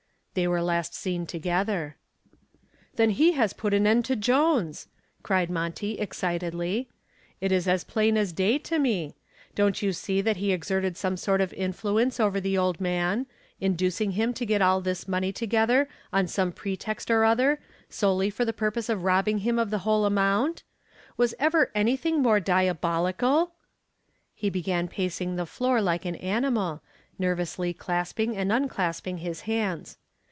"They 0.33 0.47
were 0.47 0.61
last 0.61 0.93
seen 0.95 1.25
together." 1.25 1.97
"Then 2.95 3.09
he 3.09 3.33
has 3.33 3.51
put 3.51 3.73
an 3.73 3.85
end 3.85 4.05
to 4.05 4.15
Jones!" 4.15 4.87
cried 5.23 5.49
Monty, 5.49 5.99
excitedly. 5.99 6.87
"It 7.41 7.51
is 7.51 7.67
as 7.67 7.83
plain 7.83 8.15
as 8.15 8.31
day 8.31 8.57
to 8.59 8.79
me. 8.79 9.13
Don't 9.55 9.81
you 9.81 9.91
see 9.91 10.21
that 10.21 10.37
he 10.37 10.53
exerted 10.53 10.95
some 10.95 11.17
sort 11.17 11.41
of 11.41 11.51
influence 11.51 12.17
over 12.17 12.39
the 12.39 12.57
old 12.57 12.79
man, 12.79 13.25
inducing 13.59 14.11
him 14.11 14.33
to 14.35 14.45
get 14.45 14.61
all 14.61 14.79
this 14.79 15.05
money 15.05 15.33
together 15.33 15.89
on 16.13 16.27
some 16.27 16.53
pretext 16.53 17.11
or 17.11 17.25
other, 17.25 17.59
solely 17.89 18.29
for 18.29 18.45
the 18.45 18.53
purpose 18.53 18.87
of 18.87 19.03
robbing 19.03 19.39
him 19.39 19.59
of 19.59 19.69
the 19.69 19.79
whole 19.79 20.05
amount? 20.05 20.63
Was 21.17 21.35
ever 21.39 21.71
anything 21.75 22.21
more 22.21 22.39
diabolical?" 22.39 23.51
He 24.33 24.49
began 24.49 24.87
pacing 24.87 25.35
the 25.35 25.45
floor 25.45 25.81
like 25.81 26.05
an 26.05 26.15
animal, 26.15 26.81
nervously 27.19 27.73
clasping 27.73 28.37
and 28.37 28.49
unclasping 28.49 29.17
his 29.17 29.41
hands. 29.41 29.97